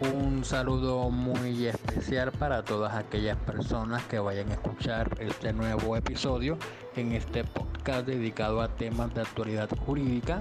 Un 0.00 0.44
saludo 0.44 1.10
muy 1.10 1.66
especial 1.66 2.30
para 2.30 2.64
todas 2.64 2.94
aquellas 2.94 3.36
personas 3.38 4.04
que 4.04 4.20
vayan 4.20 4.48
a 4.50 4.52
escuchar 4.52 5.16
este 5.18 5.52
nuevo 5.52 5.96
episodio 5.96 6.56
en 6.94 7.10
este 7.10 7.42
podcast 7.42 8.06
dedicado 8.06 8.60
a 8.60 8.68
temas 8.68 9.12
de 9.12 9.22
actualidad 9.22 9.68
jurídica, 9.84 10.40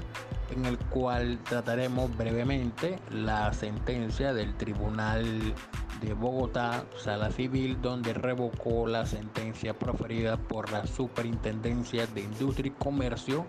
en 0.56 0.66
el 0.66 0.78
cual 0.78 1.40
trataremos 1.50 2.16
brevemente 2.16 3.00
la 3.10 3.52
sentencia 3.52 4.32
del 4.32 4.56
Tribunal 4.58 5.56
de 6.02 6.14
Bogotá, 6.14 6.86
Sala 6.96 7.32
Civil, 7.32 7.82
donde 7.82 8.14
revocó 8.14 8.86
la 8.86 9.08
sentencia 9.08 9.74
proferida 9.74 10.38
por 10.38 10.72
la 10.72 10.86
Superintendencia 10.86 12.06
de 12.06 12.22
Industria 12.22 12.68
y 12.68 12.84
Comercio, 12.84 13.48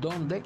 donde 0.00 0.42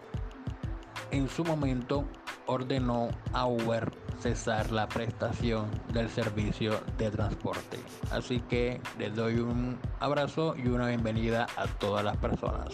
en 1.13 1.31
su 1.31 1.45
momento 1.45 2.05
ordenó 2.47 3.09
a 3.33 3.47
Uber 3.47 3.91
cesar 4.21 4.71
la 4.71 4.87
prestación 4.87 5.71
del 5.95 6.11
servicio 6.11 6.81
de 6.99 7.11
transporte. 7.11 7.79
Así 8.11 8.41
que 8.41 8.81
les 8.99 9.15
doy 9.15 9.39
un 9.39 9.79
abrazo 9.99 10.55
y 10.57 10.69
una 10.69 10.89
bienvenida 10.89 11.47
a 11.57 11.67
todas 11.67 12.05
las 12.05 12.17
personas. 12.19 12.69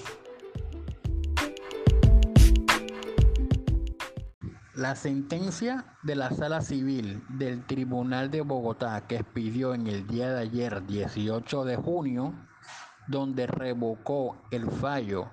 La 4.75 4.95
sentencia 4.95 5.87
de 6.03 6.17
la 6.17 6.31
Sala 6.33 6.61
Civil 6.61 7.23
del 7.29 7.65
Tribunal 7.65 8.31
de 8.31 8.43
Bogotá 8.43 9.07
que 9.07 9.17
expidió 9.17 9.73
en 9.73 9.87
el 9.87 10.07
día 10.07 10.31
de 10.33 10.41
ayer 10.41 10.85
18 10.85 11.65
de 11.65 11.77
junio, 11.77 12.35
donde 13.07 13.47
revocó 13.47 14.37
el 14.51 14.69
fallo 14.71 15.31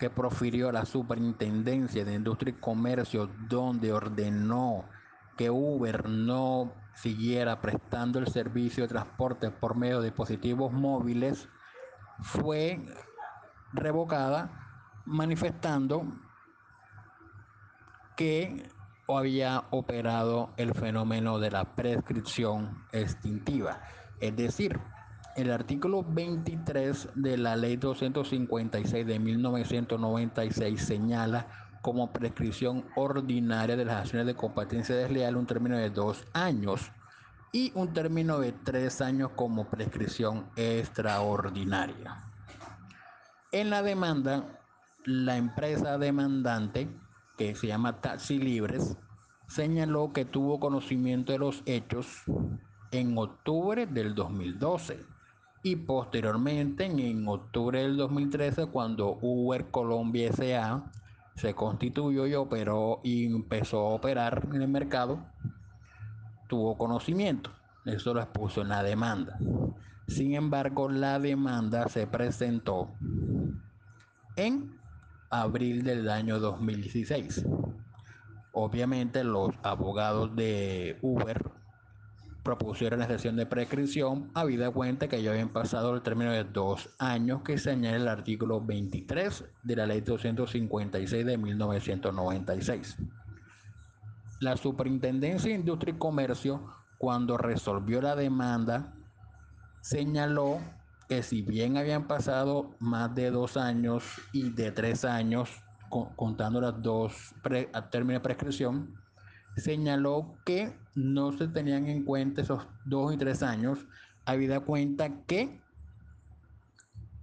que 0.00 0.10
profirió 0.10 0.72
la 0.72 0.84
Superintendencia 0.84 2.04
de 2.04 2.14
Industria 2.14 2.54
y 2.56 2.60
Comercio, 2.60 3.30
donde 3.48 3.92
ordenó 3.92 4.84
que 5.36 5.50
Uber 5.50 6.08
no 6.08 6.72
siguiera 6.94 7.60
prestando 7.60 8.18
el 8.18 8.28
servicio 8.28 8.84
de 8.84 8.88
transporte 8.88 9.50
por 9.50 9.76
medio 9.76 10.00
de 10.00 10.06
dispositivos 10.06 10.72
móviles 10.72 11.48
fue 12.20 12.84
revocada 13.72 14.50
manifestando 15.06 16.04
que 18.16 18.70
había 19.08 19.64
operado 19.70 20.52
el 20.56 20.74
fenómeno 20.74 21.38
de 21.38 21.50
la 21.50 21.74
prescripción 21.74 22.84
extintiva. 22.92 23.80
Es 24.20 24.36
decir, 24.36 24.78
el 25.36 25.50
artículo 25.50 26.04
23 26.04 27.08
de 27.14 27.38
la 27.38 27.56
ley 27.56 27.76
256 27.76 29.06
de 29.06 29.18
1996 29.18 30.80
señala 30.80 31.46
como 31.82 32.12
prescripción 32.12 32.84
ordinaria 32.94 33.76
de 33.76 33.84
las 33.84 34.02
acciones 34.02 34.26
de 34.26 34.36
competencia 34.36 34.94
desleal 34.94 35.36
un 35.36 35.46
término 35.46 35.76
de 35.76 35.90
dos 35.90 36.24
años 36.32 36.92
y 37.52 37.72
un 37.74 37.92
término 37.92 38.38
de 38.38 38.52
tres 38.52 39.00
años 39.00 39.32
como 39.34 39.68
prescripción 39.68 40.46
extraordinaria. 40.56 42.24
En 43.50 43.68
la 43.68 43.82
demanda, 43.82 44.60
la 45.04 45.36
empresa 45.36 45.98
demandante, 45.98 46.88
que 47.36 47.54
se 47.54 47.66
llama 47.66 48.00
Taxi 48.00 48.38
Libres, 48.38 48.96
señaló 49.48 50.12
que 50.12 50.24
tuvo 50.24 50.60
conocimiento 50.60 51.32
de 51.32 51.38
los 51.38 51.62
hechos 51.66 52.22
en 52.92 53.18
octubre 53.18 53.86
del 53.86 54.14
2012 54.14 55.04
y 55.64 55.76
posteriormente 55.76 56.86
en 56.86 57.28
octubre 57.28 57.82
del 57.82 57.96
2013 57.96 58.66
cuando 58.66 59.18
Uber 59.20 59.70
Colombia 59.70 60.28
S.A 60.28 60.90
se 61.34 61.54
constituyó 61.54 62.26
y 62.26 62.34
operó 62.34 63.00
y 63.02 63.26
empezó 63.26 63.80
a 63.80 63.94
operar 63.94 64.48
en 64.52 64.62
el 64.62 64.68
mercado, 64.68 65.24
tuvo 66.48 66.76
conocimiento. 66.76 67.50
Eso 67.84 68.14
lo 68.14 68.20
expuso 68.20 68.62
en 68.62 68.68
la 68.68 68.82
demanda. 68.82 69.38
Sin 70.06 70.34
embargo, 70.34 70.88
la 70.88 71.18
demanda 71.18 71.88
se 71.88 72.06
presentó 72.06 72.90
en 74.36 74.78
abril 75.30 75.82
del 75.82 76.10
año 76.10 76.38
2016. 76.38 77.46
Obviamente 78.52 79.24
los 79.24 79.54
abogados 79.62 80.36
de 80.36 80.98
Uber 81.00 81.61
propusieron 82.42 82.98
la 82.98 83.06
sesión 83.06 83.36
de 83.36 83.46
prescripción, 83.46 84.30
habida 84.34 84.70
cuenta 84.70 85.08
que 85.08 85.22
ya 85.22 85.30
habían 85.30 85.50
pasado 85.50 85.94
el 85.94 86.02
término 86.02 86.32
de 86.32 86.44
dos 86.44 86.90
años 86.98 87.42
que 87.42 87.58
señala 87.58 87.96
el 87.96 88.08
artículo 88.08 88.60
23 88.60 89.44
de 89.62 89.76
la 89.76 89.86
ley 89.86 90.00
256 90.00 91.24
de 91.24 91.38
1996. 91.38 92.96
La 94.40 94.56
Superintendencia 94.56 95.50
de 95.50 95.58
Industria 95.58 95.94
y 95.94 95.98
Comercio, 95.98 96.66
cuando 96.98 97.38
resolvió 97.38 98.02
la 98.02 98.16
demanda, 98.16 98.92
señaló 99.80 100.58
que 101.08 101.22
si 101.22 101.42
bien 101.42 101.76
habían 101.76 102.08
pasado 102.08 102.70
más 102.80 103.14
de 103.14 103.30
dos 103.30 103.56
años 103.56 104.04
y 104.32 104.50
de 104.50 104.72
tres 104.72 105.04
años, 105.04 105.48
contando 106.16 106.60
las 106.60 106.82
dos 106.82 107.34
términos 107.90 108.20
de 108.22 108.24
prescripción, 108.24 109.01
señaló 109.56 110.34
que 110.44 110.72
no 110.94 111.32
se 111.32 111.48
tenían 111.48 111.88
en 111.88 112.04
cuenta 112.04 112.42
esos 112.42 112.66
dos 112.84 113.12
y 113.14 113.16
tres 113.16 113.42
años, 113.42 113.86
habida 114.24 114.60
cuenta 114.60 115.24
que 115.26 115.60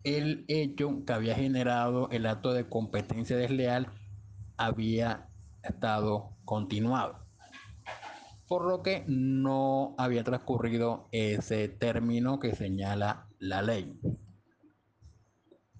el 0.04 0.46
hecho 0.48 1.04
que 1.06 1.14
había 1.14 1.36
generado 1.36 2.10
el 2.10 2.26
acto 2.26 2.54
de 2.54 2.68
competencia 2.68 3.38
desleal 3.38 3.88
había 4.58 5.30
estado 5.64 6.38
continuado, 6.46 7.26
por 8.48 8.66
lo 8.66 8.82
que 8.82 9.04
no 9.08 9.96
había 9.98 10.24
transcurrido 10.24 11.08
ese 11.12 11.68
término 11.68 12.40
que 12.40 12.56
señala 12.56 13.28
la 13.40 13.62
ley. 13.62 14.00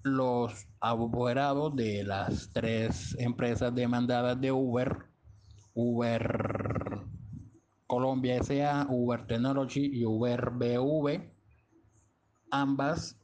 Los 0.02 0.66
abogados 0.80 1.76
de 1.76 2.04
las 2.04 2.52
tres 2.52 3.14
empresas 3.18 3.74
demandadas 3.74 4.40
de 4.40 4.52
Uber 4.52 5.09
Uber 5.74 7.00
Colombia 7.86 8.40
SA, 8.40 8.86
Uber 8.88 9.26
Technology 9.26 9.90
y 9.92 10.04
Uber 10.04 10.50
BV, 10.50 11.32
ambas 12.52 13.18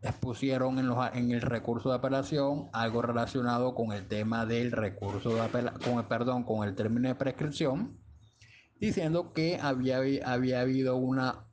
expusieron 0.00 0.78
en, 0.78 0.90
en, 1.12 1.32
el 1.32 1.42
recurso 1.42 1.90
de 1.90 1.96
apelación 1.96 2.70
algo 2.72 3.02
relacionado 3.02 3.74
con 3.74 3.92
el 3.92 4.08
tema 4.08 4.46
del 4.46 4.72
recurso 4.72 5.34
de 5.34 5.42
apelación, 5.42 5.82
con 5.82 5.98
el, 5.98 6.06
perdón, 6.06 6.44
con 6.44 6.66
el 6.66 6.74
término 6.74 7.08
de 7.08 7.14
prescripción, 7.14 7.98
diciendo 8.80 9.34
que 9.34 9.58
había, 9.60 9.98
había 10.24 10.60
habido 10.60 10.96
una, 10.96 11.46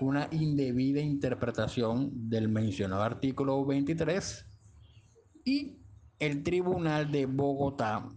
una 0.00 0.28
indebida 0.32 1.00
interpretación 1.00 2.28
del 2.28 2.48
mencionado 2.48 3.02
artículo 3.02 3.64
23 3.64 4.46
y 5.44 5.78
el 6.18 6.42
Tribunal 6.42 7.12
de 7.12 7.26
Bogotá 7.26 8.08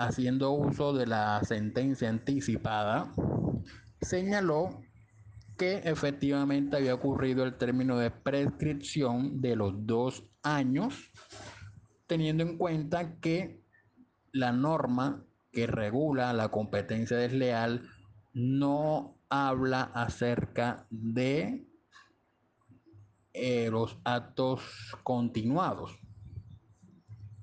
haciendo 0.00 0.52
uso 0.52 0.94
de 0.94 1.06
la 1.06 1.44
sentencia 1.44 2.08
anticipada, 2.08 3.12
señaló 4.00 4.80
que 5.58 5.82
efectivamente 5.84 6.78
había 6.78 6.94
ocurrido 6.94 7.44
el 7.44 7.58
término 7.58 7.98
de 7.98 8.10
prescripción 8.10 9.42
de 9.42 9.56
los 9.56 9.86
dos 9.86 10.24
años, 10.42 11.12
teniendo 12.06 12.42
en 12.42 12.56
cuenta 12.56 13.20
que 13.20 13.62
la 14.32 14.52
norma 14.52 15.22
que 15.52 15.66
regula 15.66 16.32
la 16.32 16.48
competencia 16.48 17.18
desleal 17.18 17.86
no 18.32 19.18
habla 19.28 19.82
acerca 19.82 20.86
de 20.88 21.66
eh, 23.34 23.68
los 23.70 23.98
actos 24.04 24.62
continuados 25.02 26.00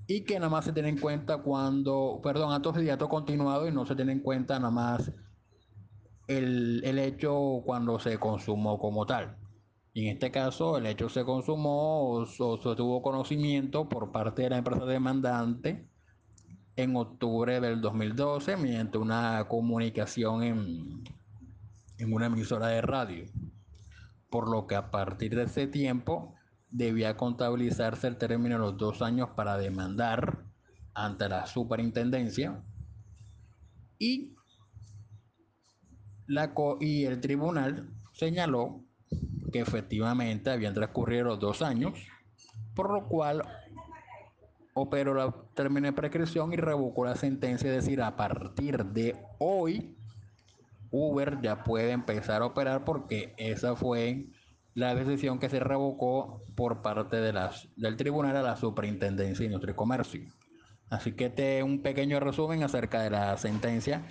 y 0.07 0.21
que 0.23 0.35
nada 0.35 0.49
más 0.49 0.63
se 0.63 0.71
tiene 0.71 0.89
en 0.89 0.99
cuenta 0.99 1.37
cuando, 1.37 2.21
perdón, 2.23 2.53
actos 2.53 2.75
de 2.75 2.81
continuados 2.81 3.09
continuado 3.09 3.67
y 3.67 3.71
no 3.73 3.85
se 3.85 3.95
tiene 3.95 4.13
en 4.13 4.21
cuenta 4.21 4.57
nada 4.57 4.71
más 4.71 5.11
el, 6.27 6.81
hecho 6.97 7.61
cuando 7.65 7.99
se 7.99 8.17
consumó 8.17 8.79
como 8.79 9.05
tal. 9.05 9.37
Y 9.93 10.05
en 10.07 10.13
este 10.13 10.31
caso, 10.31 10.77
el 10.77 10.85
hecho 10.85 11.09
se 11.09 11.25
consumó 11.25 12.09
o, 12.09 12.25
se 12.25 12.75
tuvo 12.75 13.01
conocimiento 13.01 13.89
por 13.89 14.11
parte 14.11 14.43
de 14.43 14.51
la 14.51 14.57
empresa 14.59 14.85
demandante 14.85 15.89
en 16.77 16.95
octubre 16.95 17.59
del 17.59 17.81
2012 17.81 18.55
mediante 18.55 18.97
una 18.97 19.45
comunicación 19.49 20.43
en, 20.43 21.03
en 21.97 22.13
una 22.13 22.27
emisora 22.27 22.67
de 22.67 22.81
radio. 22.81 23.25
Por 24.29 24.49
lo 24.49 24.67
que 24.67 24.75
a 24.75 24.89
partir 24.89 25.35
de 25.35 25.43
ese 25.43 25.67
tiempo 25.67 26.36
debía 26.69 27.15
contabilizarse 27.17 28.07
el 28.07 28.17
término 28.17 28.55
de 28.55 28.61
los 28.61 28.77
dos 28.77 29.01
años 29.01 29.29
para 29.35 29.57
demandar 29.57 30.45
ante 30.93 31.29
la 31.29 31.45
superintendencia 31.45 32.63
y, 33.99 34.35
la 36.27 36.53
y 36.79 37.05
el 37.05 37.21
tribunal 37.21 37.89
señaló 38.13 38.83
que 39.51 39.59
efectivamente 39.59 40.49
habían 40.49 40.73
transcurrido 40.73 41.25
los 41.25 41.39
dos 41.39 41.61
años, 41.61 41.93
por 42.75 42.91
lo 42.91 43.07
cual 43.07 43.43
operó 44.73 45.13
la 45.13 45.33
término 45.55 45.87
de 45.87 45.93
prescripción 45.93 46.53
y 46.53 46.57
revocó 46.57 47.05
la 47.05 47.15
sentencia, 47.15 47.69
es 47.69 47.83
decir, 47.83 48.01
a 48.01 48.15
partir 48.15 48.85
de 48.85 49.15
hoy 49.39 49.95
Uber 50.91 51.41
ya 51.41 51.63
puede 51.63 51.91
empezar 51.91 52.41
a 52.41 52.45
operar 52.45 52.85
porque 52.85 53.33
esa 53.37 53.75
fue 53.75 54.27
la 54.77 54.93
decisión 54.93 55.39
que 55.39 55.49
se 55.49 55.59
revocó 55.59 56.39
por 56.53 56.83
parte 56.83 57.15
de 57.15 57.33
las, 57.33 57.67
del 57.77 57.97
tribunal 57.97 58.37
a 58.37 58.43
la 58.43 58.55
Superintendencia 58.55 59.39
de 59.39 59.45
Industria 59.45 59.71
y 59.71 59.75
Comercio. 59.75 60.21
Así 60.91 61.13
que 61.13 61.25
este 61.25 61.57
es 61.57 61.63
un 61.63 61.81
pequeño 61.81 62.19
resumen 62.19 62.61
acerca 62.61 63.01
de 63.01 63.09
la 63.09 63.35
sentencia 63.37 64.05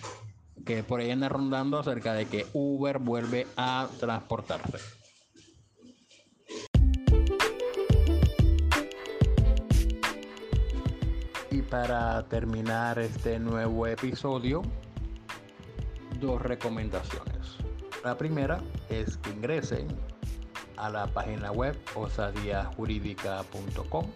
que 0.65 0.83
por 0.83 0.99
ahí 0.99 1.13
anda 1.13 1.29
rondando 1.29 1.79
acerca 1.79 2.15
de 2.15 2.27
que 2.27 2.47
Uber 2.53 2.99
vuelve 2.99 3.47
a 3.57 3.87
transportarse. 4.01 4.79
Y 11.53 11.63
para 11.63 12.25
terminar 12.25 12.99
este 12.99 13.39
nuevo 13.39 13.87
episodio, 13.87 14.63
dos 16.19 16.43
recomendaciones. 16.43 17.57
La 18.03 18.19
primera 18.19 18.61
es 18.89 19.17
que 19.19 19.31
ingresen 19.31 20.16
a 20.77 20.91
la 20.91 21.07
página 21.07 21.53
web 21.53 21.77
osadiajurídica.com, 21.95 24.07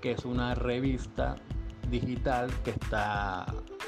que 0.00 0.12
es 0.12 0.24
una 0.24 0.54
revista 0.54 1.36
digital 1.90 2.50
que 2.64 2.70
está 2.70 3.44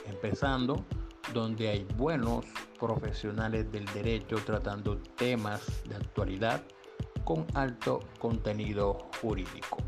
empezando, 0.07 0.85
donde 1.33 1.69
hay 1.69 1.87
buenos 1.97 2.45
profesionales 2.79 3.73
del 3.73 3.87
derecho 3.87 4.37
tratando 4.45 4.99
temas 5.17 5.63
de 5.89 5.97
actualidad 5.97 6.63
con 7.25 7.47
alto 7.55 8.01
contenido 8.19 9.09
jurídico. 9.21 9.79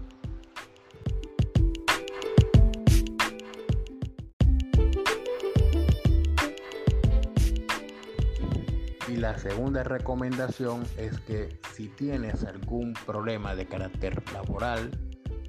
Y 9.09 9.17
la 9.17 9.38
segunda 9.38 9.85
recomendación 9.85 10.85
es 10.97 11.21
que 11.21 11.61
si 11.76 11.88
tienes 11.88 12.43
algún 12.44 12.94
problema 13.05 13.55
de 13.55 13.67
carácter 13.67 14.23
laboral, 14.32 14.90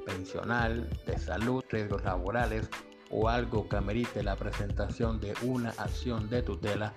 pensional, 0.05 0.89
de 1.05 1.17
salud, 1.17 1.63
riesgos 1.69 2.03
laborales 2.03 2.69
o 3.09 3.29
algo 3.29 3.69
que 3.69 3.77
amerite 3.77 4.21
la 4.23 4.35
presentación 4.35 5.21
de 5.21 5.33
una 5.43 5.69
acción 5.69 6.29
de 6.29 6.41
tutela, 6.41 6.93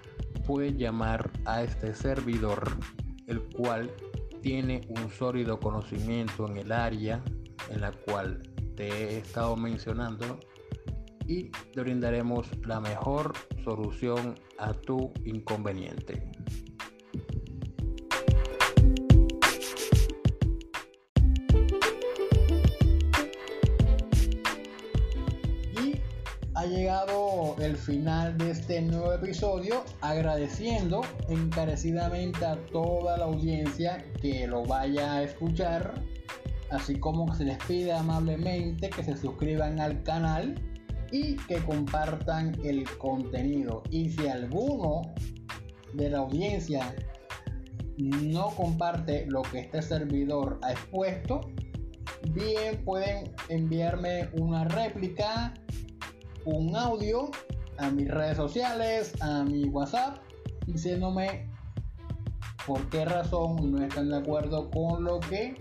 puedes 0.49 0.77
llamar 0.77 1.31
a 1.45 1.63
este 1.63 1.95
servidor, 1.95 2.77
el 3.29 3.41
cual 3.55 3.89
tiene 4.43 4.81
un 4.89 5.09
sólido 5.11 5.61
conocimiento 5.61 6.49
en 6.49 6.57
el 6.57 6.73
área 6.73 7.23
en 7.69 7.83
la 7.83 7.93
cual 7.93 8.43
te 8.75 8.89
he 8.89 9.19
estado 9.19 9.57
mencionando 9.57 10.41
y 11.29 11.51
te 11.73 11.81
brindaremos 11.83 12.49
la 12.67 12.81
mejor 12.81 13.35
solución 13.63 14.35
a 14.59 14.73
tu 14.73 15.13
inconveniente. 15.25 16.29
El 27.61 27.77
final 27.77 28.37
de 28.37 28.51
este 28.51 28.83
nuevo 28.83 29.13
episodio, 29.13 29.85
agradeciendo 30.01 31.03
encarecidamente 31.29 32.45
a 32.45 32.57
toda 32.73 33.17
la 33.17 33.27
audiencia 33.27 34.05
que 34.21 34.49
lo 34.49 34.65
vaya 34.65 35.15
a 35.15 35.23
escuchar, 35.23 36.03
así 36.71 36.99
como 36.99 37.33
se 37.33 37.45
les 37.45 37.59
pide 37.59 37.93
amablemente 37.93 38.91
que 38.91 39.05
se 39.05 39.17
suscriban 39.17 39.79
al 39.79 40.03
canal 40.03 40.57
y 41.13 41.37
que 41.37 41.59
compartan 41.59 42.57
el 42.65 42.83
contenido. 42.99 43.85
Y 43.91 44.11
si 44.11 44.27
alguno 44.27 45.03
de 45.95 46.11
la 46.11 46.19
audiencia 46.19 46.93
no 47.99 48.49
comparte 48.57 49.27
lo 49.27 49.43
que 49.43 49.61
este 49.61 49.81
servidor 49.81 50.59
ha 50.63 50.73
expuesto, 50.73 51.53
bien 52.33 52.85
pueden 52.85 53.33
enviarme 53.49 54.29
una 54.33 54.65
réplica, 54.65 55.55
un 56.45 56.75
audio 56.77 57.31
a 57.79 57.91
mis 57.91 58.09
redes 58.09 58.37
sociales, 58.37 59.15
a 59.21 59.43
mi 59.43 59.65
WhatsApp, 59.65 60.19
diciéndome 60.67 61.49
por 62.67 62.89
qué 62.91 63.05
razón 63.05 63.73
no 63.73 63.83
están 63.83 64.11
de 64.11 64.19
acuerdo 64.19 64.71
con 64.71 65.05
lo 65.05 65.21
que 65.21 65.55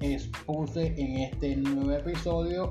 expuse 0.00 0.94
en 0.96 1.18
este 1.18 1.56
nuevo 1.56 1.92
episodio 1.92 2.68